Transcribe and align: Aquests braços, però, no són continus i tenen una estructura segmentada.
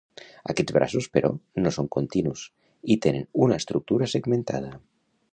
Aquests 0.51 0.73
braços, 0.77 1.07
però, 1.17 1.29
no 1.65 1.73
són 1.75 1.89
continus 1.95 2.45
i 2.95 2.97
tenen 3.07 3.27
una 3.49 3.59
estructura 3.63 4.09
segmentada. 4.15 4.73